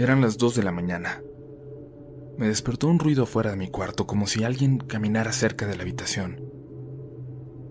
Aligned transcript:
Eran 0.00 0.22
las 0.22 0.38
dos 0.38 0.54
de 0.54 0.62
la 0.62 0.72
mañana. 0.72 1.22
Me 2.38 2.48
despertó 2.48 2.88
un 2.88 2.98
ruido 2.98 3.26
fuera 3.26 3.50
de 3.50 3.58
mi 3.58 3.68
cuarto, 3.68 4.06
como 4.06 4.26
si 4.26 4.44
alguien 4.44 4.78
caminara 4.78 5.30
cerca 5.30 5.66
de 5.66 5.76
la 5.76 5.82
habitación. 5.82 6.40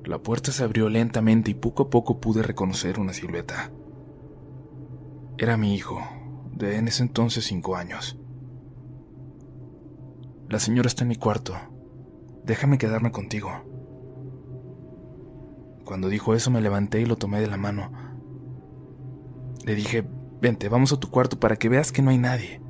La 0.05 0.19
puerta 0.19 0.51
se 0.51 0.63
abrió 0.63 0.89
lentamente 0.89 1.49
y 1.49 1.55
poco 1.55 1.81
a 1.81 1.89
poco 1.89 2.19
pude 2.19 2.43
reconocer 2.43 2.99
una 2.99 3.13
silueta. 3.13 3.71
Era 5.39 5.57
mi 5.57 5.73
hijo, 5.73 6.01
de 6.53 6.75
en 6.75 6.87
ese 6.87 7.01
entonces 7.01 7.45
cinco 7.45 7.75
años. 7.75 8.19
La 10.49 10.59
señora 10.59 10.85
está 10.85 11.05
en 11.05 11.07
mi 11.07 11.15
cuarto. 11.15 11.55
Déjame 12.45 12.77
quedarme 12.77 13.11
contigo. 13.11 13.49
Cuando 15.83 16.09
dijo 16.09 16.35
eso 16.35 16.51
me 16.51 16.61
levanté 16.61 17.01
y 17.01 17.07
lo 17.07 17.15
tomé 17.15 17.41
de 17.41 17.47
la 17.47 17.57
mano. 17.57 17.91
Le 19.65 19.73
dije, 19.73 20.07
vente, 20.41 20.69
vamos 20.69 20.93
a 20.93 20.99
tu 20.99 21.09
cuarto 21.09 21.39
para 21.39 21.55
que 21.55 21.69
veas 21.69 21.91
que 21.91 22.01
no 22.01 22.11
hay 22.11 22.17
nadie. 22.17 22.61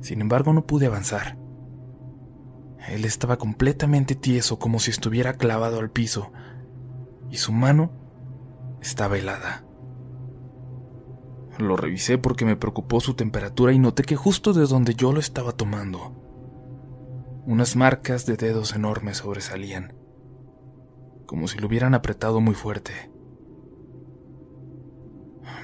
Sin 0.00 0.20
embargo, 0.20 0.52
no 0.52 0.66
pude 0.66 0.86
avanzar. 0.86 1.38
Él 2.88 3.04
estaba 3.04 3.38
completamente 3.38 4.14
tieso, 4.14 4.58
como 4.58 4.80
si 4.80 4.90
estuviera 4.90 5.34
clavado 5.34 5.78
al 5.78 5.90
piso, 5.90 6.32
y 7.30 7.36
su 7.36 7.52
mano 7.52 7.92
estaba 8.80 9.16
helada. 9.16 9.64
Lo 11.58 11.76
revisé 11.76 12.18
porque 12.18 12.44
me 12.44 12.56
preocupó 12.56 13.00
su 13.00 13.14
temperatura 13.14 13.72
y 13.72 13.78
noté 13.78 14.02
que 14.02 14.16
justo 14.16 14.52
de 14.52 14.66
donde 14.66 14.94
yo 14.94 15.12
lo 15.12 15.20
estaba 15.20 15.52
tomando, 15.52 16.22
unas 17.46 17.76
marcas 17.76 18.26
de 18.26 18.36
dedos 18.36 18.74
enormes 18.74 19.18
sobresalían, 19.18 19.94
como 21.26 21.48
si 21.48 21.58
lo 21.58 21.66
hubieran 21.66 21.94
apretado 21.94 22.40
muy 22.40 22.54
fuerte. 22.54 23.10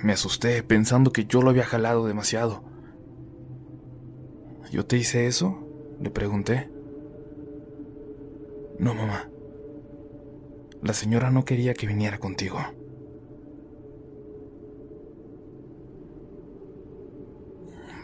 Me 0.03 0.13
asusté 0.13 0.63
pensando 0.63 1.13
que 1.13 1.25
yo 1.25 1.43
lo 1.43 1.51
había 1.51 1.65
jalado 1.65 2.07
demasiado. 2.07 2.63
¿Yo 4.71 4.87
te 4.87 4.97
hice 4.97 5.27
eso? 5.27 5.67
Le 6.01 6.11
pregunté. 6.11 6.71
No, 8.79 8.95
mamá. 8.95 9.29
La 10.83 10.93
señora 10.93 11.31
no 11.31 11.45
quería 11.45 11.75
que 11.75 11.87
viniera 11.87 12.19
contigo. 12.19 12.59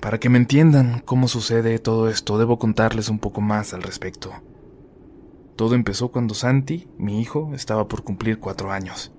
Para 0.00 0.18
que 0.18 0.28
me 0.28 0.38
entiendan 0.38 1.00
cómo 1.04 1.28
sucede 1.28 1.78
todo 1.78 2.08
esto, 2.08 2.38
debo 2.38 2.58
contarles 2.58 3.08
un 3.08 3.18
poco 3.18 3.40
más 3.40 3.72
al 3.72 3.82
respecto. 3.82 4.32
Todo 5.56 5.74
empezó 5.74 6.10
cuando 6.10 6.34
Santi, 6.34 6.88
mi 6.98 7.20
hijo, 7.20 7.52
estaba 7.54 7.86
por 7.86 8.02
cumplir 8.02 8.40
cuatro 8.40 8.72
años. 8.72 9.12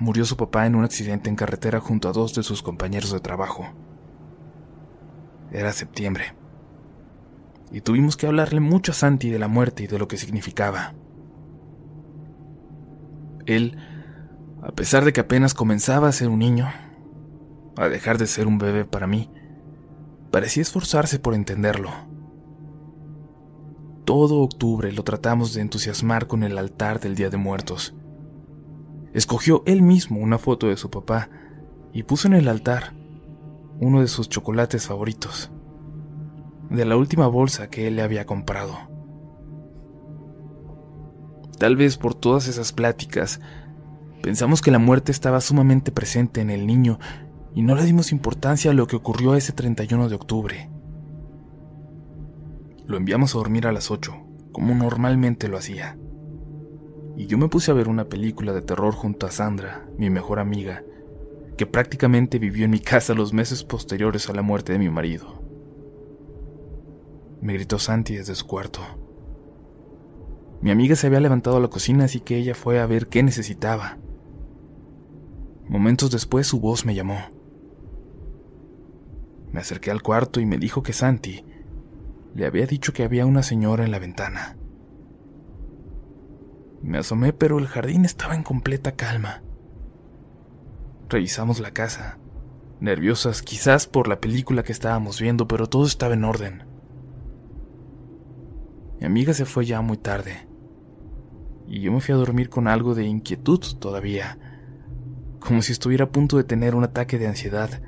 Murió 0.00 0.24
su 0.24 0.36
papá 0.36 0.66
en 0.66 0.76
un 0.76 0.84
accidente 0.84 1.28
en 1.28 1.36
carretera 1.36 1.80
junto 1.80 2.08
a 2.08 2.12
dos 2.12 2.34
de 2.34 2.42
sus 2.42 2.62
compañeros 2.62 3.12
de 3.12 3.20
trabajo. 3.20 3.68
Era 5.50 5.72
septiembre. 5.72 6.34
Y 7.72 7.80
tuvimos 7.80 8.16
que 8.16 8.26
hablarle 8.26 8.60
mucho 8.60 8.92
a 8.92 8.94
Santi 8.94 9.30
de 9.30 9.38
la 9.38 9.48
muerte 9.48 9.82
y 9.82 9.86
de 9.86 9.98
lo 9.98 10.06
que 10.06 10.16
significaba. 10.16 10.94
Él, 13.46 13.76
a 14.62 14.72
pesar 14.72 15.04
de 15.04 15.12
que 15.12 15.20
apenas 15.20 15.54
comenzaba 15.54 16.08
a 16.08 16.12
ser 16.12 16.28
un 16.28 16.38
niño, 16.38 16.68
a 17.76 17.88
dejar 17.88 18.18
de 18.18 18.26
ser 18.26 18.46
un 18.46 18.58
bebé 18.58 18.84
para 18.84 19.06
mí, 19.06 19.30
parecía 20.30 20.62
esforzarse 20.62 21.18
por 21.18 21.34
entenderlo. 21.34 21.90
Todo 24.04 24.40
octubre 24.40 24.92
lo 24.92 25.02
tratamos 25.02 25.54
de 25.54 25.60
entusiasmar 25.60 26.26
con 26.26 26.42
el 26.42 26.56
altar 26.56 27.00
del 27.00 27.14
Día 27.14 27.30
de 27.30 27.36
Muertos. 27.36 27.94
Escogió 29.14 29.62
él 29.66 29.82
mismo 29.82 30.20
una 30.20 30.38
foto 30.38 30.68
de 30.68 30.76
su 30.76 30.90
papá 30.90 31.30
y 31.92 32.02
puso 32.02 32.28
en 32.28 32.34
el 32.34 32.48
altar 32.48 32.94
uno 33.80 34.00
de 34.00 34.08
sus 34.08 34.28
chocolates 34.28 34.86
favoritos, 34.86 35.50
de 36.70 36.84
la 36.84 36.96
última 36.96 37.26
bolsa 37.28 37.70
que 37.70 37.86
él 37.86 37.96
le 37.96 38.02
había 38.02 38.26
comprado. 38.26 38.76
Tal 41.58 41.76
vez 41.76 41.96
por 41.96 42.14
todas 42.14 42.48
esas 42.48 42.72
pláticas, 42.72 43.40
pensamos 44.22 44.62
que 44.62 44.70
la 44.70 44.78
muerte 44.78 45.12
estaba 45.12 45.40
sumamente 45.40 45.92
presente 45.92 46.40
en 46.40 46.50
el 46.50 46.66
niño 46.66 46.98
y 47.54 47.62
no 47.62 47.74
le 47.74 47.84
dimos 47.84 48.12
importancia 48.12 48.70
a 48.70 48.74
lo 48.74 48.86
que 48.86 48.96
ocurrió 48.96 49.34
ese 49.34 49.52
31 49.52 50.08
de 50.08 50.14
octubre. 50.14 50.70
Lo 52.86 52.96
enviamos 52.96 53.34
a 53.34 53.38
dormir 53.38 53.66
a 53.66 53.72
las 53.72 53.90
8, 53.90 54.14
como 54.52 54.74
normalmente 54.74 55.48
lo 55.48 55.58
hacía. 55.58 55.98
Y 57.18 57.26
yo 57.26 57.36
me 57.36 57.48
puse 57.48 57.72
a 57.72 57.74
ver 57.74 57.88
una 57.88 58.04
película 58.04 58.52
de 58.52 58.62
terror 58.62 58.94
junto 58.94 59.26
a 59.26 59.32
Sandra, 59.32 59.88
mi 59.98 60.08
mejor 60.08 60.38
amiga, 60.38 60.84
que 61.56 61.66
prácticamente 61.66 62.38
vivió 62.38 62.64
en 62.64 62.70
mi 62.70 62.78
casa 62.78 63.12
los 63.12 63.32
meses 63.32 63.64
posteriores 63.64 64.30
a 64.30 64.34
la 64.34 64.42
muerte 64.42 64.72
de 64.72 64.78
mi 64.78 64.88
marido. 64.88 65.42
Me 67.40 67.54
gritó 67.54 67.80
Santi 67.80 68.14
desde 68.14 68.36
su 68.36 68.46
cuarto. 68.46 68.82
Mi 70.60 70.70
amiga 70.70 70.94
se 70.94 71.08
había 71.08 71.18
levantado 71.18 71.56
a 71.56 71.60
la 71.60 71.66
cocina, 71.66 72.04
así 72.04 72.20
que 72.20 72.36
ella 72.36 72.54
fue 72.54 72.78
a 72.78 72.86
ver 72.86 73.08
qué 73.08 73.24
necesitaba. 73.24 73.98
Momentos 75.66 76.12
después 76.12 76.46
su 76.46 76.60
voz 76.60 76.86
me 76.86 76.94
llamó. 76.94 77.18
Me 79.50 79.58
acerqué 79.58 79.90
al 79.90 80.02
cuarto 80.02 80.38
y 80.38 80.46
me 80.46 80.56
dijo 80.56 80.84
que 80.84 80.92
Santi 80.92 81.44
le 82.32 82.46
había 82.46 82.66
dicho 82.66 82.92
que 82.92 83.02
había 83.02 83.26
una 83.26 83.42
señora 83.42 83.84
en 83.84 83.90
la 83.90 83.98
ventana. 83.98 84.56
Me 86.82 86.98
asomé, 86.98 87.32
pero 87.32 87.58
el 87.58 87.66
jardín 87.66 88.04
estaba 88.04 88.34
en 88.34 88.42
completa 88.42 88.92
calma. 88.92 89.42
Revisamos 91.08 91.58
la 91.58 91.72
casa, 91.72 92.18
nerviosas 92.80 93.42
quizás 93.42 93.86
por 93.86 94.08
la 94.08 94.20
película 94.20 94.62
que 94.62 94.72
estábamos 94.72 95.20
viendo, 95.20 95.48
pero 95.48 95.66
todo 95.66 95.86
estaba 95.86 96.14
en 96.14 96.24
orden. 96.24 96.64
Mi 99.00 99.06
amiga 99.06 99.32
se 99.32 99.44
fue 99.44 99.64
ya 99.64 99.80
muy 99.80 99.96
tarde, 99.96 100.48
y 101.66 101.80
yo 101.80 101.92
me 101.92 102.00
fui 102.00 102.14
a 102.14 102.18
dormir 102.18 102.48
con 102.48 102.68
algo 102.68 102.94
de 102.94 103.04
inquietud 103.04 103.60
todavía, 103.78 104.38
como 105.40 105.62
si 105.62 105.72
estuviera 105.72 106.06
a 106.06 106.12
punto 106.12 106.36
de 106.36 106.44
tener 106.44 106.74
un 106.74 106.84
ataque 106.84 107.18
de 107.18 107.28
ansiedad, 107.28 107.82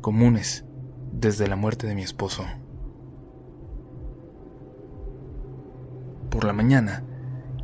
comunes 0.00 0.64
desde 1.12 1.48
la 1.48 1.56
muerte 1.56 1.86
de 1.86 1.94
mi 1.94 2.02
esposo. 2.02 2.44
Por 6.30 6.44
la 6.44 6.52
mañana, 6.52 7.04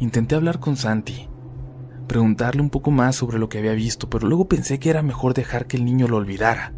intenté 0.01 0.35
hablar 0.35 0.61
con 0.61 0.77
Santi, 0.77 1.29
preguntarle 2.07 2.63
un 2.63 2.71
poco 2.71 2.91
más 2.91 3.17
sobre 3.17 3.39
lo 3.39 3.49
que 3.49 3.59
había 3.59 3.73
visto, 3.73 4.09
pero 4.09 4.27
luego 4.27 4.49
pensé 4.49 4.79
que 4.79 4.91
era 4.91 5.03
mejor 5.03 5.35
dejar 5.35 5.67
que 5.67 5.77
el 5.77 5.85
niño 5.85 6.09
lo 6.09 6.17
olvidara. 6.17 6.73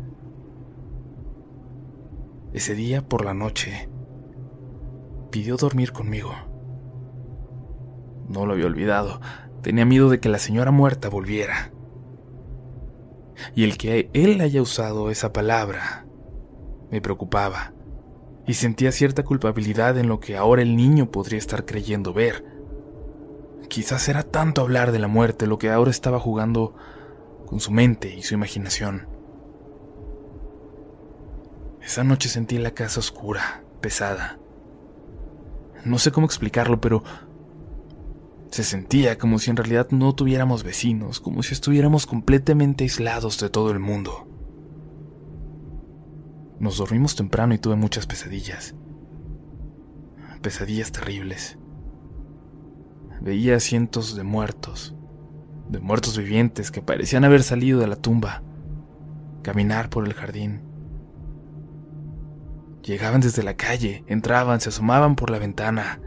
Ese 2.53 2.75
día, 2.75 3.06
por 3.06 3.25
la 3.25 3.34
noche, 3.34 3.88
pidió 5.30 5.56
dormir 5.56 5.92
conmigo. 5.92 6.32
No 8.28 8.47
lo 8.47 8.54
había 8.54 8.66
olvidado, 8.66 9.20
tenía 9.62 9.84
miedo 9.84 10.09
de 10.09 10.19
que 10.19 10.28
la 10.28 10.38
señora 10.38 10.70
muerta 10.70 11.09
volviera. 11.09 11.72
Y 13.54 13.64
el 13.64 13.78
que 13.78 14.10
él 14.12 14.41
haya 14.41 14.60
usado 14.60 15.10
esa 15.10 15.32
palabra 15.32 16.06
me 16.91 17.00
preocupaba, 17.00 17.72
y 18.47 18.54
sentía 18.54 18.91
cierta 18.91 19.22
culpabilidad 19.22 19.97
en 19.98 20.09
lo 20.09 20.19
que 20.19 20.36
ahora 20.36 20.62
el 20.62 20.76
niño 20.76 21.10
podría 21.10 21.38
estar 21.38 21.64
creyendo 21.64 22.12
ver 22.12 22.49
Quizás 23.69 24.09
era 24.09 24.22
tanto 24.22 24.60
hablar 24.60 24.93
de 24.93 24.98
la 24.98 25.09
muerte 25.09 25.47
lo 25.47 25.59
que 25.59 25.71
ahora 25.71 25.91
estaba 25.91 26.19
jugando 26.19 26.75
con 27.47 27.60
su 27.60 27.71
mente 27.71 28.15
y 28.15 28.22
su 28.22 28.34
imaginación. 28.34 29.09
Esa 31.81 32.04
noche 32.04 32.28
sentí 32.28 32.59
la 32.59 32.72
casa 32.72 33.00
oscura, 33.00 33.65
pesada. 33.81 34.38
No 35.84 35.98
sé 35.98 36.12
cómo 36.12 36.26
explicarlo, 36.26 36.81
pero 36.81 37.03
se 38.50 38.65
sentía 38.65 39.19
como 39.19 39.38
si 39.38 39.50
en 39.50 39.56
realidad 39.56 39.88
no 39.91 40.15
tuviéramos 40.15 40.62
vecinos, 40.62 41.21
como 41.21 41.42
si 41.42 41.54
estuviéramos 41.54 42.06
completamente 42.06 42.84
aislados 42.84 43.39
de 43.41 43.48
todo 43.51 43.71
el 43.71 43.78
mundo. 43.78 44.28
Nos 46.59 46.77
dormimos 46.77 47.16
temprano 47.16 47.54
y 47.54 47.59
tuve 47.59 47.77
muchas 47.77 48.06
pesadillas. 48.06 48.74
Pesadillas 50.42 50.92
terribles 50.92 51.59
veía 53.20 53.60
cientos 53.60 54.16
de 54.16 54.22
muertos, 54.22 54.94
de 55.68 55.78
muertos 55.78 56.16
vivientes 56.16 56.70
que 56.70 56.82
parecían 56.82 57.24
haber 57.24 57.42
salido 57.42 57.80
de 57.80 57.86
la 57.86 57.96
tumba, 57.96 58.42
caminar 59.42 59.90
por 59.90 60.06
el 60.06 60.14
jardín. 60.14 60.62
Llegaban 62.82 63.20
desde 63.20 63.42
la 63.42 63.54
calle, 63.54 64.04
entraban, 64.06 64.60
se 64.60 64.70
asomaban 64.70 65.16
por 65.16 65.30
la 65.30 65.38
ventana, 65.38 66.00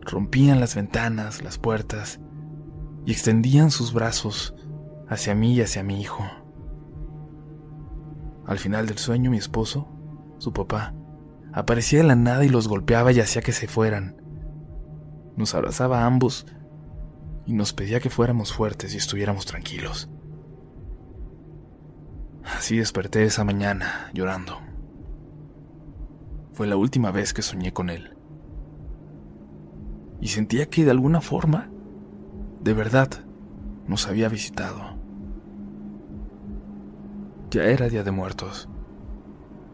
rompían 0.00 0.60
las 0.60 0.74
ventanas, 0.74 1.42
las 1.42 1.58
puertas, 1.58 2.20
y 3.06 3.12
extendían 3.12 3.70
sus 3.70 3.92
brazos 3.92 4.54
hacia 5.08 5.34
mí 5.34 5.54
y 5.54 5.62
hacia 5.62 5.82
mi 5.82 6.00
hijo. 6.00 6.24
Al 8.44 8.58
final 8.58 8.86
del 8.86 8.98
sueño, 8.98 9.30
mi 9.30 9.38
esposo, 9.38 9.88
su 10.38 10.52
papá, 10.52 10.94
aparecía 11.52 12.00
de 12.00 12.06
la 12.06 12.16
nada 12.16 12.44
y 12.44 12.48
los 12.48 12.68
golpeaba 12.68 13.12
y 13.12 13.20
hacía 13.20 13.42
que 13.42 13.52
se 13.52 13.68
fueran 13.68 14.27
nos 15.38 15.54
abrazaba 15.54 16.02
a 16.02 16.06
ambos 16.06 16.46
y 17.46 17.52
nos 17.54 17.72
pedía 17.72 18.00
que 18.00 18.10
fuéramos 18.10 18.52
fuertes 18.52 18.92
y 18.92 18.98
estuviéramos 18.98 19.46
tranquilos. 19.46 20.10
Así 22.44 22.76
desperté 22.76 23.24
esa 23.24 23.44
mañana 23.44 24.10
llorando. 24.12 24.58
Fue 26.52 26.66
la 26.66 26.76
última 26.76 27.12
vez 27.12 27.32
que 27.32 27.42
soñé 27.42 27.72
con 27.72 27.88
él. 27.88 28.16
Y 30.20 30.28
sentía 30.28 30.68
que 30.68 30.84
de 30.84 30.90
alguna 30.90 31.20
forma, 31.20 31.70
de 32.60 32.74
verdad, 32.74 33.08
nos 33.86 34.08
había 34.08 34.28
visitado. 34.28 34.98
Ya 37.50 37.64
era 37.64 37.88
Día 37.88 38.02
de 38.02 38.10
Muertos, 38.10 38.68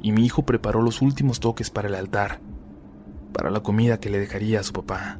y 0.03 0.13
mi 0.13 0.27
hijo 0.27 0.45
preparó 0.45 0.83
los 0.83 1.01
últimos 1.01 1.41
toques 1.41 1.71
para 1.71 1.89
el 1.89 1.95
altar, 1.95 2.41
para 3.33 3.51
la 3.51 3.61
comida 3.61 3.99
que 3.99 4.11
le 4.11 4.19
dejaría 4.19 4.61
a 4.61 4.63
su 4.63 4.75
papá. 4.75 5.19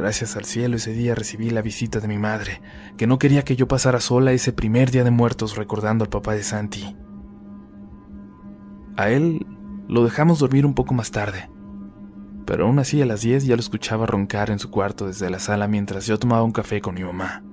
Gracias 0.00 0.34
al 0.34 0.46
cielo 0.46 0.76
ese 0.76 0.94
día 0.94 1.14
recibí 1.14 1.50
la 1.50 1.60
visita 1.60 2.00
de 2.00 2.08
mi 2.08 2.16
madre, 2.16 2.62
que 2.96 3.06
no 3.06 3.18
quería 3.18 3.42
que 3.44 3.54
yo 3.54 3.68
pasara 3.68 4.00
sola 4.00 4.32
ese 4.32 4.50
primer 4.50 4.90
día 4.90 5.04
de 5.04 5.10
muertos 5.10 5.56
recordando 5.56 6.04
al 6.04 6.08
papá 6.08 6.32
de 6.32 6.42
Santi. 6.42 6.96
A 8.96 9.10
él 9.10 9.46
lo 9.88 10.02
dejamos 10.02 10.38
dormir 10.38 10.64
un 10.64 10.72
poco 10.72 10.94
más 10.94 11.10
tarde, 11.10 11.50
pero 12.46 12.64
aún 12.64 12.78
así 12.78 13.02
a 13.02 13.04
las 13.04 13.20
10 13.20 13.44
ya 13.44 13.56
lo 13.56 13.60
escuchaba 13.60 14.06
roncar 14.06 14.48
en 14.48 14.58
su 14.58 14.70
cuarto 14.70 15.06
desde 15.06 15.28
la 15.28 15.38
sala 15.38 15.68
mientras 15.68 16.06
yo 16.06 16.18
tomaba 16.18 16.44
un 16.44 16.52
café 16.52 16.80
con 16.80 16.94
mi 16.94 17.04
mamá. 17.04 17.44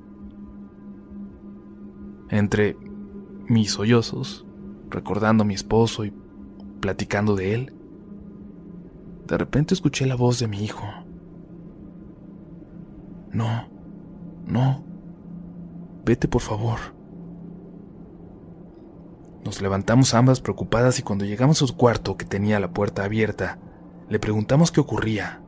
Entre 2.29 2.77
mis 3.49 3.71
sollozos, 3.71 4.45
recordando 4.89 5.43
a 5.43 5.45
mi 5.45 5.53
esposo 5.53 6.05
y 6.05 6.13
platicando 6.79 7.35
de 7.35 7.55
él, 7.55 7.73
de 9.27 9.37
repente 9.37 9.73
escuché 9.73 10.05
la 10.05 10.15
voz 10.15 10.39
de 10.39 10.47
mi 10.47 10.63
hijo. 10.63 10.87
No, 13.37 13.69
no, 14.47 14.83
vete 16.03 16.27
por 16.27 16.41
favor. 16.41 16.79
Nos 19.45 19.61
levantamos 19.61 20.15
ambas 20.15 20.41
preocupadas 20.41 20.97
y 20.97 21.03
cuando 21.03 21.23
llegamos 21.23 21.61
a 21.61 21.67
su 21.67 21.77
cuarto, 21.77 22.17
que 22.17 22.25
tenía 22.25 22.59
la 22.59 22.71
puerta 22.71 23.03
abierta, 23.03 23.59
le 24.09 24.17
preguntamos 24.17 24.71
qué 24.71 24.79
ocurría. 24.79 25.43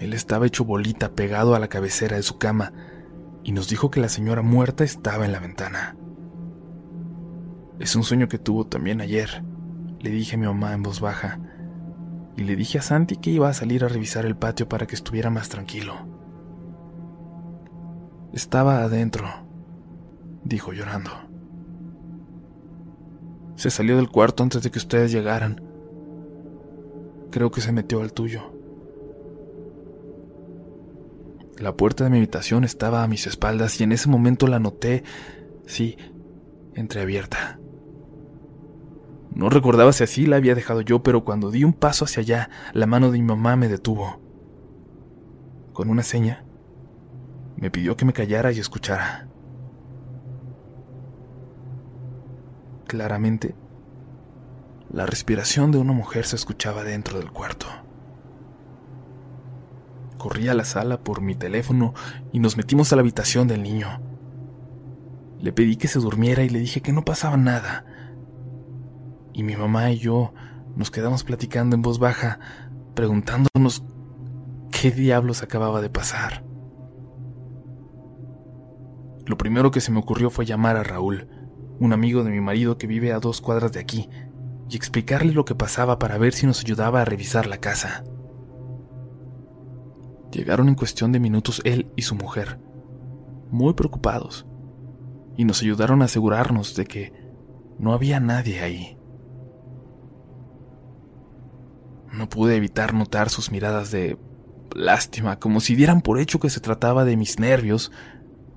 Él 0.00 0.14
estaba 0.14 0.48
hecho 0.48 0.64
bolita 0.64 1.12
pegado 1.12 1.54
a 1.54 1.60
la 1.60 1.68
cabecera 1.68 2.16
de 2.16 2.24
su 2.24 2.38
cama 2.38 2.72
y 3.44 3.52
nos 3.52 3.68
dijo 3.68 3.88
que 3.88 4.00
la 4.00 4.08
señora 4.08 4.42
muerta 4.42 4.82
estaba 4.82 5.26
en 5.26 5.30
la 5.30 5.38
ventana. 5.38 5.96
Es 7.78 7.94
un 7.94 8.02
sueño 8.02 8.26
que 8.26 8.38
tuvo 8.38 8.66
también 8.66 9.00
ayer, 9.00 9.44
le 10.00 10.10
dije 10.10 10.34
a 10.34 10.38
mi 10.40 10.46
mamá 10.46 10.72
en 10.72 10.82
voz 10.82 10.98
baja, 10.98 11.38
y 12.36 12.44
le 12.44 12.54
dije 12.54 12.78
a 12.78 12.82
Santi 12.82 13.16
que 13.16 13.30
iba 13.30 13.48
a 13.48 13.54
salir 13.54 13.84
a 13.84 13.88
revisar 13.88 14.26
el 14.26 14.36
patio 14.36 14.68
para 14.68 14.86
que 14.86 14.94
estuviera 14.94 15.30
más 15.30 15.48
tranquilo. 15.48 15.94
Estaba 18.32 18.82
adentro, 18.82 19.26
dijo 20.44 20.72
llorando. 20.72 21.10
Se 23.54 23.70
salió 23.70 23.96
del 23.96 24.10
cuarto 24.10 24.42
antes 24.42 24.62
de 24.62 24.70
que 24.70 24.78
ustedes 24.78 25.10
llegaran. 25.10 25.62
Creo 27.30 27.50
que 27.50 27.62
se 27.62 27.72
metió 27.72 28.02
al 28.02 28.12
tuyo. 28.12 28.52
La 31.58 31.74
puerta 31.74 32.04
de 32.04 32.10
mi 32.10 32.18
habitación 32.18 32.64
estaba 32.64 33.02
a 33.02 33.08
mis 33.08 33.26
espaldas 33.26 33.80
y 33.80 33.84
en 33.84 33.92
ese 33.92 34.10
momento 34.10 34.46
la 34.46 34.58
noté, 34.58 35.04
sí, 35.64 35.96
entreabierta. 36.74 37.58
No 39.36 39.50
recordaba 39.50 39.92
si 39.92 40.02
así 40.02 40.24
la 40.24 40.36
había 40.36 40.54
dejado 40.54 40.80
yo, 40.80 41.02
pero 41.02 41.22
cuando 41.22 41.50
di 41.50 41.62
un 41.62 41.74
paso 41.74 42.06
hacia 42.06 42.22
allá, 42.22 42.50
la 42.72 42.86
mano 42.86 43.10
de 43.10 43.18
mi 43.18 43.24
mamá 43.24 43.54
me 43.54 43.68
detuvo. 43.68 44.18
Con 45.74 45.90
una 45.90 46.02
seña, 46.02 46.42
me 47.58 47.70
pidió 47.70 47.98
que 47.98 48.06
me 48.06 48.14
callara 48.14 48.50
y 48.50 48.60
escuchara. 48.60 49.28
Claramente, 52.86 53.54
la 54.90 55.04
respiración 55.04 55.70
de 55.70 55.76
una 55.76 55.92
mujer 55.92 56.24
se 56.24 56.36
escuchaba 56.36 56.82
dentro 56.82 57.18
del 57.18 57.30
cuarto. 57.30 57.66
Corrí 60.16 60.48
a 60.48 60.54
la 60.54 60.64
sala 60.64 61.04
por 61.04 61.20
mi 61.20 61.34
teléfono 61.34 61.92
y 62.32 62.38
nos 62.38 62.56
metimos 62.56 62.90
a 62.90 62.96
la 62.96 63.02
habitación 63.02 63.48
del 63.48 63.62
niño. 63.62 64.00
Le 65.38 65.52
pedí 65.52 65.76
que 65.76 65.88
se 65.88 65.98
durmiera 65.98 66.42
y 66.42 66.48
le 66.48 66.58
dije 66.58 66.80
que 66.80 66.94
no 66.94 67.04
pasaba 67.04 67.36
nada. 67.36 67.84
Y 69.36 69.42
mi 69.42 69.54
mamá 69.54 69.90
y 69.90 69.98
yo 69.98 70.32
nos 70.76 70.90
quedamos 70.90 71.22
platicando 71.22 71.76
en 71.76 71.82
voz 71.82 71.98
baja, 71.98 72.40
preguntándonos 72.94 73.84
qué 74.72 74.90
diablos 74.90 75.42
acababa 75.42 75.82
de 75.82 75.90
pasar. 75.90 76.42
Lo 79.26 79.36
primero 79.36 79.70
que 79.70 79.82
se 79.82 79.92
me 79.92 79.98
ocurrió 79.98 80.30
fue 80.30 80.46
llamar 80.46 80.78
a 80.78 80.84
Raúl, 80.84 81.28
un 81.78 81.92
amigo 81.92 82.24
de 82.24 82.30
mi 82.30 82.40
marido 82.40 82.78
que 82.78 82.86
vive 82.86 83.12
a 83.12 83.20
dos 83.20 83.42
cuadras 83.42 83.72
de 83.72 83.80
aquí, 83.80 84.08
y 84.70 84.76
explicarle 84.76 85.34
lo 85.34 85.44
que 85.44 85.54
pasaba 85.54 85.98
para 85.98 86.16
ver 86.16 86.32
si 86.32 86.46
nos 86.46 86.60
ayudaba 86.64 87.02
a 87.02 87.04
revisar 87.04 87.46
la 87.46 87.58
casa. 87.58 88.04
Llegaron 90.32 90.68
en 90.68 90.76
cuestión 90.76 91.12
de 91.12 91.20
minutos 91.20 91.60
él 91.64 91.92
y 91.94 92.02
su 92.02 92.14
mujer, 92.14 92.58
muy 93.50 93.74
preocupados, 93.74 94.46
y 95.36 95.44
nos 95.44 95.60
ayudaron 95.60 96.00
a 96.00 96.06
asegurarnos 96.06 96.74
de 96.74 96.86
que 96.86 97.12
no 97.78 97.92
había 97.92 98.18
nadie 98.18 98.60
ahí. 98.60 98.95
No 102.12 102.28
pude 102.28 102.56
evitar 102.56 102.94
notar 102.94 103.28
sus 103.28 103.50
miradas 103.50 103.90
de 103.90 104.18
lástima, 104.74 105.38
como 105.38 105.60
si 105.60 105.74
dieran 105.74 106.02
por 106.02 106.18
hecho 106.18 106.40
que 106.40 106.50
se 106.50 106.60
trataba 106.60 107.04
de 107.04 107.16
mis 107.16 107.38
nervios 107.38 107.92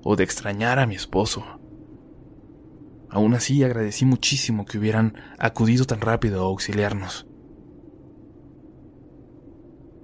o 0.02 0.16
de 0.16 0.24
extrañar 0.24 0.78
a 0.78 0.86
mi 0.86 0.94
esposo. 0.94 1.44
Aún 3.10 3.34
así 3.34 3.62
agradecí 3.64 4.04
muchísimo 4.04 4.64
que 4.64 4.78
hubieran 4.78 5.14
acudido 5.38 5.84
tan 5.84 6.00
rápido 6.00 6.42
a 6.42 6.46
auxiliarnos. 6.46 7.26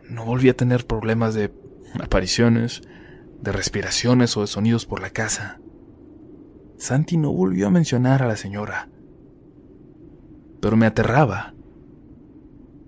No 0.08 0.24
volví 0.24 0.48
a 0.48 0.56
tener 0.56 0.86
problemas 0.86 1.34
de 1.34 1.52
apariciones, 2.00 2.82
de 3.40 3.52
respiraciones 3.52 4.36
o 4.36 4.40
de 4.40 4.46
sonidos 4.46 4.86
por 4.86 5.00
la 5.00 5.10
casa. 5.10 5.60
Santi 6.78 7.16
no 7.16 7.32
volvió 7.32 7.68
a 7.68 7.70
mencionar 7.70 8.22
a 8.22 8.28
la 8.28 8.36
señora. 8.36 8.88
Pero 10.60 10.76
me 10.76 10.86
aterraba. 10.86 11.55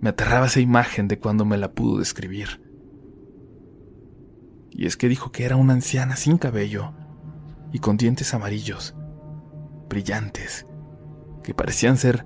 Me 0.00 0.10
aterraba 0.10 0.46
esa 0.46 0.60
imagen 0.60 1.08
de 1.08 1.18
cuando 1.18 1.44
me 1.44 1.58
la 1.58 1.72
pudo 1.72 1.98
describir. 1.98 2.62
Y 4.70 4.86
es 4.86 4.96
que 4.96 5.08
dijo 5.08 5.32
que 5.32 5.44
era 5.44 5.56
una 5.56 5.72
anciana 5.72 6.14
sin 6.16 6.38
cabello 6.38 6.92
y 7.72 7.80
con 7.80 7.96
dientes 7.96 8.32
amarillos, 8.32 8.94
brillantes, 9.88 10.66
que 11.42 11.54
parecían 11.54 11.96
ser 11.96 12.24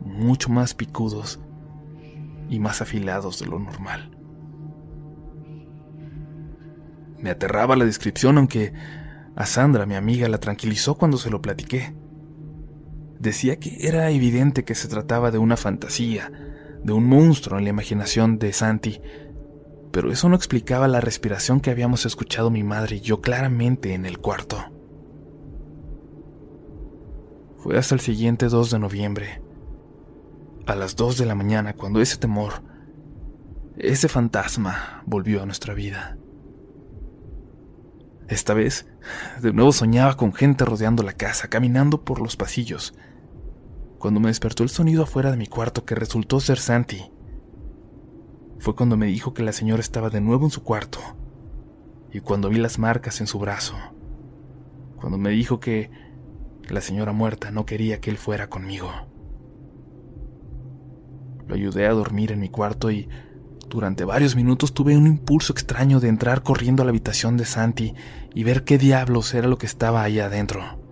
mucho 0.00 0.48
más 0.48 0.74
picudos 0.74 1.40
y 2.48 2.60
más 2.60 2.80
afilados 2.82 3.40
de 3.40 3.46
lo 3.46 3.58
normal. 3.58 4.16
Me 7.18 7.30
aterraba 7.30 7.74
la 7.74 7.84
descripción, 7.84 8.38
aunque 8.38 8.72
a 9.34 9.44
Sandra, 9.44 9.86
mi 9.86 9.96
amiga, 9.96 10.28
la 10.28 10.38
tranquilizó 10.38 10.96
cuando 10.96 11.18
se 11.18 11.30
lo 11.30 11.42
platiqué. 11.42 11.94
Decía 13.18 13.58
que 13.58 13.88
era 13.88 14.08
evidente 14.10 14.64
que 14.64 14.76
se 14.76 14.86
trataba 14.86 15.32
de 15.32 15.38
una 15.38 15.56
fantasía, 15.56 16.30
de 16.82 16.92
un 16.92 17.04
monstruo 17.06 17.58
en 17.58 17.64
la 17.64 17.70
imaginación 17.70 18.38
de 18.38 18.52
Santi, 18.52 19.00
pero 19.90 20.12
eso 20.12 20.28
no 20.28 20.36
explicaba 20.36 20.88
la 20.88 21.00
respiración 21.00 21.60
que 21.60 21.70
habíamos 21.70 22.06
escuchado 22.06 22.50
mi 22.50 22.62
madre 22.62 22.96
y 22.96 23.00
yo 23.00 23.20
claramente 23.20 23.94
en 23.94 24.06
el 24.06 24.18
cuarto. 24.18 24.64
Fue 27.58 27.76
hasta 27.76 27.94
el 27.94 28.00
siguiente 28.00 28.46
2 28.46 28.70
de 28.70 28.78
noviembre, 28.78 29.42
a 30.66 30.74
las 30.74 30.96
2 30.96 31.18
de 31.18 31.26
la 31.26 31.34
mañana, 31.34 31.74
cuando 31.74 32.00
ese 32.00 32.16
temor, 32.18 32.62
ese 33.76 34.08
fantasma 34.08 35.02
volvió 35.06 35.42
a 35.42 35.46
nuestra 35.46 35.74
vida. 35.74 36.18
Esta 38.28 38.52
vez, 38.52 38.86
de 39.40 39.52
nuevo 39.52 39.72
soñaba 39.72 40.16
con 40.16 40.34
gente 40.34 40.64
rodeando 40.64 41.02
la 41.02 41.14
casa, 41.14 41.48
caminando 41.48 42.04
por 42.04 42.20
los 42.20 42.36
pasillos, 42.36 42.94
cuando 43.98 44.20
me 44.20 44.28
despertó 44.28 44.62
el 44.62 44.68
sonido 44.68 45.02
afuera 45.02 45.30
de 45.30 45.36
mi 45.36 45.46
cuarto 45.46 45.84
que 45.84 45.94
resultó 45.94 46.40
ser 46.40 46.58
Santi. 46.58 47.10
Fue 48.58 48.74
cuando 48.74 48.96
me 48.96 49.06
dijo 49.06 49.34
que 49.34 49.42
la 49.42 49.52
señora 49.52 49.80
estaba 49.80 50.10
de 50.10 50.20
nuevo 50.20 50.44
en 50.44 50.50
su 50.50 50.62
cuarto, 50.62 50.98
y 52.12 52.20
cuando 52.20 52.48
vi 52.48 52.58
las 52.58 52.78
marcas 52.78 53.20
en 53.20 53.26
su 53.26 53.38
brazo, 53.38 53.74
cuando 54.96 55.18
me 55.18 55.30
dijo 55.30 55.60
que 55.60 55.90
la 56.68 56.80
señora 56.80 57.12
muerta 57.12 57.50
no 57.50 57.66
quería 57.66 58.00
que 58.00 58.10
él 58.10 58.18
fuera 58.18 58.48
conmigo. 58.48 58.90
Lo 61.46 61.54
ayudé 61.54 61.86
a 61.86 61.92
dormir 61.92 62.32
en 62.32 62.40
mi 62.40 62.50
cuarto 62.50 62.90
y 62.90 63.08
durante 63.68 64.04
varios 64.04 64.36
minutos 64.36 64.74
tuve 64.74 64.96
un 64.96 65.06
impulso 65.06 65.52
extraño 65.52 66.00
de 66.00 66.08
entrar 66.08 66.42
corriendo 66.42 66.82
a 66.82 66.84
la 66.84 66.90
habitación 66.90 67.36
de 67.36 67.44
Santi 67.44 67.94
y 68.34 68.44
ver 68.44 68.64
qué 68.64 68.78
diablos 68.78 69.34
era 69.34 69.48
lo 69.48 69.58
que 69.58 69.66
estaba 69.66 70.02
ahí 70.02 70.20
adentro. 70.20 70.87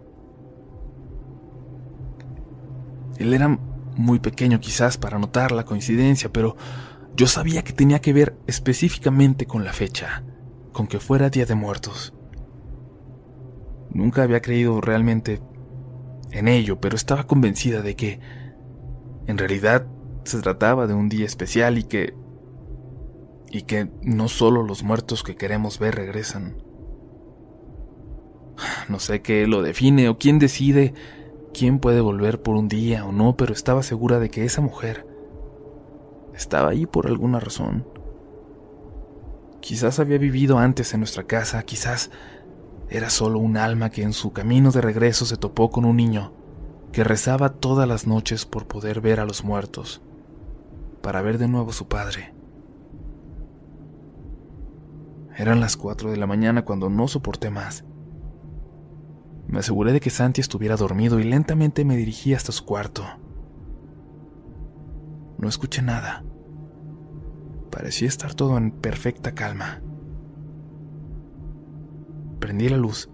Él 3.18 3.35
era 3.35 3.49
muy 3.96 4.18
pequeño 4.18 4.61
quizás 4.61 4.99
para 4.99 5.18
notar 5.18 5.52
la 5.52 5.64
coincidencia, 5.64 6.30
pero 6.32 6.56
yo 7.16 7.26
sabía 7.26 7.64
que 7.64 7.73
tenía 7.73 8.00
que 8.00 8.12
ver 8.12 8.37
específicamente 8.46 9.46
con 9.46 9.64
la 9.64 9.73
fecha, 9.73 10.23
con 10.73 10.87
que 10.87 11.00
fuera 11.00 11.30
Día 11.30 11.46
de 11.46 11.54
Muertos. 11.54 12.12
Nunca 13.90 14.23
había 14.23 14.42
creído 14.42 14.80
realmente 14.82 15.40
en 16.30 16.49
ello, 16.49 16.78
pero 16.80 16.96
estaba 16.96 17.26
convencida 17.26 17.80
de 17.80 17.96
que, 17.96 18.20
en 19.26 19.38
realidad, 19.38 19.87
se 20.25 20.40
trataba 20.40 20.87
de 20.87 20.94
un 20.94 21.08
día 21.08 21.25
especial 21.25 21.78
y 21.78 21.85
que... 21.85 22.14
y 23.50 23.62
que 23.62 23.88
no 24.02 24.28
solo 24.28 24.62
los 24.62 24.82
muertos 24.82 25.23
que 25.23 25.37
queremos 25.37 25.78
ver 25.78 25.94
regresan. 25.94 26.62
No 28.88 28.99
sé 28.99 29.23
qué 29.23 29.46
lo 29.46 29.62
define 29.62 30.08
o 30.08 30.18
quién 30.18 30.38
decide 30.38 30.94
quién 31.56 31.78
puede 31.78 32.02
volver 32.02 32.42
por 32.42 32.54
un 32.54 32.68
día 32.68 33.06
o 33.06 33.12
no, 33.12 33.34
pero 33.36 33.54
estaba 33.54 33.82
segura 33.82 34.18
de 34.18 34.28
que 34.28 34.44
esa 34.44 34.60
mujer 34.60 35.06
estaba 36.34 36.70
ahí 36.70 36.84
por 36.84 37.06
alguna 37.06 37.40
razón. 37.40 37.86
Quizás 39.60 39.98
había 39.98 40.18
vivido 40.18 40.58
antes 40.58 40.92
en 40.92 41.00
nuestra 41.00 41.25
casa, 41.25 41.62
quizás 41.62 42.10
era 42.90 43.08
solo 43.08 43.38
un 43.38 43.56
alma 43.56 43.88
que 43.88 44.02
en 44.02 44.12
su 44.12 44.32
camino 44.32 44.70
de 44.70 44.82
regreso 44.82 45.25
se 45.25 45.38
topó 45.38 45.70
con 45.70 45.86
un 45.86 45.96
niño 45.96 46.34
que 46.92 47.04
rezaba 47.04 47.48
todas 47.48 47.88
las 47.88 48.06
noches 48.06 48.44
por 48.44 48.66
poder 48.66 49.00
ver 49.00 49.18
a 49.18 49.25
los 49.25 49.42
muertos, 49.42 50.02
para 51.00 51.22
ver 51.22 51.38
de 51.38 51.48
nuevo 51.48 51.70
a 51.70 51.75
su 51.75 51.88
padre. 51.88 52.34
Eran 55.36 55.60
las 55.60 55.76
cuatro 55.76 56.10
de 56.10 56.18
la 56.18 56.26
mañana 56.26 56.64
cuando 56.66 56.90
no 56.90 57.08
soporté 57.08 57.50
más. 57.50 57.84
Me 59.48 59.60
aseguré 59.60 59.92
de 59.92 60.00
que 60.00 60.10
Santi 60.10 60.40
estuviera 60.40 60.76
dormido 60.76 61.20
y 61.20 61.24
lentamente 61.24 61.84
me 61.84 61.96
dirigí 61.96 62.34
hasta 62.34 62.52
su 62.52 62.64
cuarto. 62.64 63.04
No 65.38 65.48
escuché 65.48 65.82
nada. 65.82 66.24
Parecía 67.70 68.08
estar 68.08 68.34
todo 68.34 68.56
en 68.56 68.70
perfecta 68.70 69.32
calma. 69.32 69.82
Prendí 72.40 72.68
la 72.68 72.76
luz. 72.76 73.10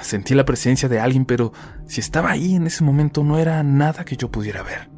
Sentí 0.00 0.34
la 0.34 0.44
presencia 0.44 0.88
de 0.88 1.00
alguien, 1.00 1.24
pero 1.24 1.52
si 1.86 2.00
estaba 2.00 2.30
ahí 2.30 2.54
en 2.54 2.66
ese 2.66 2.84
momento 2.84 3.24
no 3.24 3.38
era 3.38 3.62
nada 3.62 4.04
que 4.04 4.16
yo 4.16 4.30
pudiera 4.30 4.62
ver. 4.62 4.90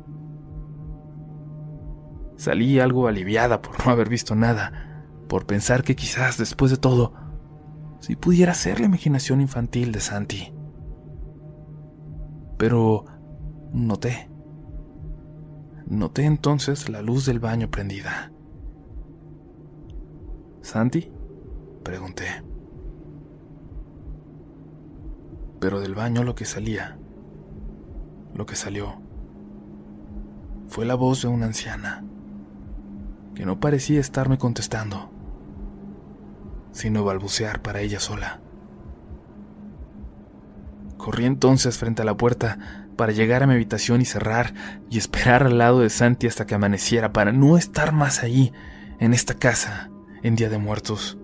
Salí 2.36 2.80
algo 2.80 3.06
aliviada 3.06 3.60
por 3.60 3.84
no 3.84 3.92
haber 3.92 4.08
visto 4.08 4.34
nada, 4.34 5.04
por 5.28 5.46
pensar 5.46 5.82
que 5.82 5.94
quizás 5.94 6.38
después 6.38 6.70
de 6.70 6.78
todo, 6.78 7.12
si 8.00 8.16
pudiera 8.16 8.54
ser 8.54 8.80
la 8.80 8.86
imaginación 8.86 9.40
infantil 9.40 9.92
de 9.92 10.00
Santi. 10.00 10.52
Pero 12.58 13.04
noté 13.72 14.30
Noté 15.90 16.24
entonces 16.24 16.88
la 16.88 17.02
luz 17.02 17.26
del 17.26 17.40
baño 17.40 17.68
prendida. 17.68 18.30
¿Santi? 20.62 21.10
Pregunté. 21.82 22.44
Pero 25.58 25.80
del 25.80 25.96
baño 25.96 26.22
lo 26.22 26.36
que 26.36 26.44
salía, 26.44 26.96
lo 28.36 28.46
que 28.46 28.54
salió, 28.54 29.02
fue 30.68 30.86
la 30.86 30.94
voz 30.94 31.22
de 31.22 31.28
una 31.28 31.46
anciana, 31.46 32.04
que 33.34 33.44
no 33.44 33.58
parecía 33.58 33.98
estarme 33.98 34.38
contestando, 34.38 35.10
sino 36.72 37.04
balbucear 37.04 37.62
para 37.62 37.80
ella 37.80 38.00
sola. 38.00 38.40
Corrí 40.96 41.24
entonces 41.24 41.78
frente 41.78 42.02
a 42.02 42.04
la 42.04 42.16
puerta 42.16 42.86
para 42.96 43.12
llegar 43.12 43.42
a 43.42 43.46
mi 43.46 43.54
habitación 43.54 44.02
y 44.02 44.04
cerrar 44.04 44.52
y 44.90 44.98
esperar 44.98 45.44
al 45.44 45.56
lado 45.56 45.80
de 45.80 45.88
Santi 45.88 46.26
hasta 46.26 46.46
que 46.46 46.54
amaneciera 46.54 47.12
para 47.12 47.32
no 47.32 47.56
estar 47.56 47.92
más 47.92 48.22
ahí, 48.22 48.52
en 48.98 49.14
esta 49.14 49.34
casa, 49.34 49.90
en 50.22 50.36
Día 50.36 50.50
de 50.50 50.58
Muertos. 50.58 51.16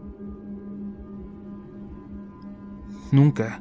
Nunca 3.12 3.60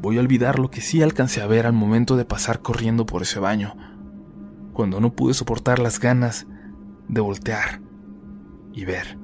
voy 0.00 0.16
a 0.16 0.20
olvidar 0.20 0.58
lo 0.58 0.70
que 0.70 0.80
sí 0.80 1.02
alcancé 1.02 1.42
a 1.42 1.46
ver 1.46 1.66
al 1.66 1.72
momento 1.72 2.16
de 2.16 2.24
pasar 2.24 2.60
corriendo 2.60 3.06
por 3.06 3.22
ese 3.22 3.38
baño, 3.38 3.76
cuando 4.72 5.00
no 5.00 5.12
pude 5.14 5.34
soportar 5.34 5.78
las 5.78 6.00
ganas 6.00 6.46
de 7.08 7.20
voltear 7.20 7.80
y 8.72 8.84
ver. 8.84 9.18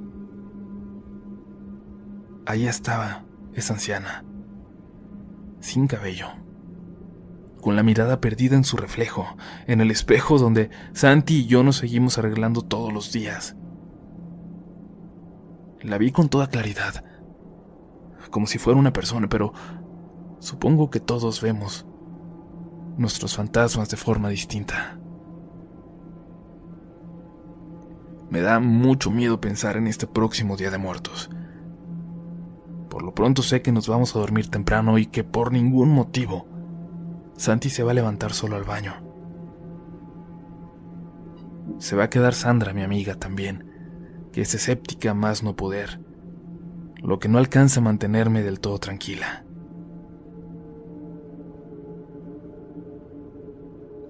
Ahí 2.47 2.67
estaba 2.67 3.25
esa 3.55 3.75
anciana, 3.75 4.25
sin 5.61 5.87
cabello 5.87 6.29
con 7.67 7.75
la 7.75 7.83
mirada 7.83 8.21
perdida 8.21 8.55
en 8.55 8.63
su 8.63 8.77
reflejo, 8.77 9.37
en 9.67 9.81
el 9.81 9.91
espejo 9.91 10.39
donde 10.39 10.71
Santi 10.93 11.39
y 11.39 11.47
yo 11.47 11.65
nos 11.65 11.79
seguimos 11.79 12.17
arreglando 12.17 12.63
todos 12.63 12.93
los 12.93 13.11
días. 13.11 13.57
La 15.81 15.99
vi 15.99 16.13
con 16.13 16.29
toda 16.29 16.47
claridad, 16.47 17.05
como 18.31 18.47
si 18.47 18.59
fuera 18.59 18.79
una 18.79 18.93
persona, 18.93 19.29
pero 19.29 19.53
supongo 20.39 20.91
que 20.91 21.01
todos 21.01 21.41
vemos 21.43 21.87
nuestros 22.97 23.35
fantasmas 23.35 23.89
de 23.89 23.97
forma 23.97 24.29
distinta. 24.29 25.01
Me 28.31 28.43
da 28.43 28.61
mucho 28.61 29.11
miedo 29.11 29.41
pensar 29.41 29.77
en 29.77 29.89
este 29.89 30.07
próximo 30.07 30.57
Día 30.57 30.71
de 30.71 30.79
Muertos. 30.79 31.31
Por 32.97 33.05
lo 33.05 33.13
pronto 33.13 33.43
sé 33.43 33.61
que 33.61 33.73
nos 33.73 33.89
vamos 33.89 34.17
a 34.17 34.21
dormir 34.21 34.49
temprano 34.49 34.97
y 34.97 35.05
que 35.05 35.23
por 35.23 35.53
ningún 35.53 35.91
motivo 35.91 36.47
Santi 37.37 37.69
se 37.69 37.83
va 37.83 37.91
a 37.91 37.95
levantar 37.95 38.33
solo 38.33 38.57
al 38.57 38.65
baño. 38.65 38.95
Se 41.77 41.95
va 41.95 42.05
a 42.05 42.09
quedar 42.09 42.33
Sandra, 42.33 42.73
mi 42.73 42.83
amiga, 42.83 43.17
también, 43.17 44.31
que 44.33 44.41
es 44.41 44.55
escéptica 44.55 45.13
más 45.13 45.43
no 45.43 45.57
poder, 45.57 46.01
lo 47.03 47.19
que 47.19 47.29
no 47.29 47.37
alcanza 47.37 47.81
a 47.81 47.83
mantenerme 47.83 48.43
del 48.43 48.61
todo 48.61 48.79
tranquila. 48.79 49.45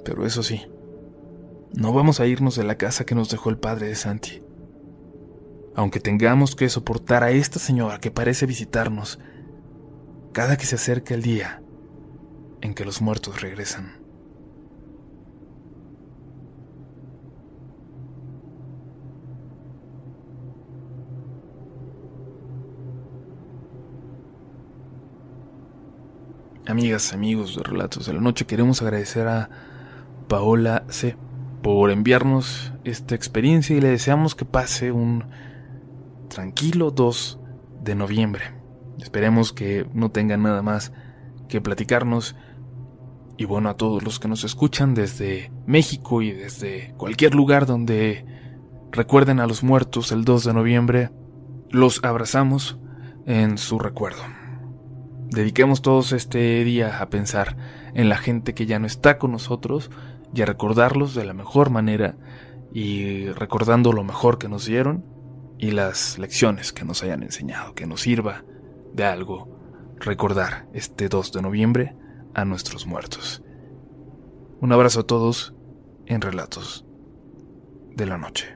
Pero 0.04 0.24
eso 0.24 0.44
sí, 0.44 0.62
no 1.74 1.92
vamos 1.92 2.20
a 2.20 2.26
irnos 2.28 2.54
de 2.54 2.62
la 2.62 2.78
casa 2.78 3.04
que 3.04 3.16
nos 3.16 3.30
dejó 3.30 3.50
el 3.50 3.58
padre 3.58 3.88
de 3.88 3.96
Santi. 3.96 4.45
Aunque 5.76 6.00
tengamos 6.00 6.56
que 6.56 6.70
soportar 6.70 7.22
a 7.22 7.30
esta 7.30 7.58
señora 7.58 8.00
que 8.00 8.10
parece 8.10 8.46
visitarnos 8.46 9.18
cada 10.32 10.56
que 10.56 10.64
se 10.64 10.76
acerca 10.76 11.12
el 11.12 11.22
día 11.22 11.62
en 12.62 12.72
que 12.72 12.86
los 12.86 13.02
muertos 13.02 13.42
regresan. 13.42 13.92
Amigas, 26.66 27.12
amigos 27.12 27.54
de 27.54 27.62
Relatos 27.62 28.06
de 28.06 28.14
la 28.14 28.20
Noche, 28.22 28.46
queremos 28.46 28.80
agradecer 28.80 29.28
a 29.28 29.50
Paola 30.26 30.84
C 30.88 31.16
por 31.62 31.90
enviarnos 31.90 32.72
esta 32.84 33.14
experiencia 33.14 33.76
y 33.76 33.80
le 33.82 33.88
deseamos 33.88 34.34
que 34.34 34.46
pase 34.46 34.90
un 34.90 35.24
tranquilo 36.36 36.90
2 36.90 37.40
de 37.82 37.94
noviembre. 37.94 38.42
Esperemos 38.98 39.54
que 39.54 39.86
no 39.94 40.10
tenga 40.10 40.36
nada 40.36 40.60
más 40.60 40.92
que 41.48 41.62
platicarnos 41.62 42.36
y 43.38 43.46
bueno, 43.46 43.70
a 43.70 43.78
todos 43.78 44.02
los 44.02 44.20
que 44.20 44.28
nos 44.28 44.44
escuchan 44.44 44.92
desde 44.92 45.50
México 45.64 46.20
y 46.20 46.32
desde 46.32 46.92
cualquier 46.98 47.34
lugar 47.34 47.64
donde 47.64 48.26
recuerden 48.92 49.40
a 49.40 49.46
los 49.46 49.62
muertos 49.62 50.12
el 50.12 50.26
2 50.26 50.44
de 50.44 50.52
noviembre, 50.52 51.10
los 51.70 52.04
abrazamos 52.04 52.78
en 53.24 53.56
su 53.56 53.78
recuerdo. 53.78 54.20
Dediquemos 55.30 55.80
todos 55.80 56.12
este 56.12 56.62
día 56.64 57.00
a 57.00 57.08
pensar 57.08 57.56
en 57.94 58.10
la 58.10 58.18
gente 58.18 58.52
que 58.52 58.66
ya 58.66 58.78
no 58.78 58.86
está 58.86 59.16
con 59.16 59.32
nosotros 59.32 59.90
y 60.34 60.42
a 60.42 60.44
recordarlos 60.44 61.14
de 61.14 61.24
la 61.24 61.32
mejor 61.32 61.70
manera 61.70 62.18
y 62.74 63.24
recordando 63.28 63.90
lo 63.94 64.04
mejor 64.04 64.36
que 64.36 64.50
nos 64.50 64.66
dieron 64.66 65.15
y 65.58 65.70
las 65.70 66.18
lecciones 66.18 66.72
que 66.72 66.84
nos 66.84 67.02
hayan 67.02 67.22
enseñado, 67.22 67.74
que 67.74 67.86
nos 67.86 68.02
sirva 68.02 68.44
de 68.92 69.04
algo 69.04 69.56
recordar 69.98 70.68
este 70.72 71.08
2 71.08 71.32
de 71.32 71.42
noviembre 71.42 71.96
a 72.34 72.44
nuestros 72.44 72.86
muertos. 72.86 73.42
Un 74.60 74.72
abrazo 74.72 75.00
a 75.00 75.06
todos 75.06 75.54
en 76.06 76.20
Relatos 76.20 76.84
de 77.94 78.06
la 78.06 78.18
Noche. 78.18 78.55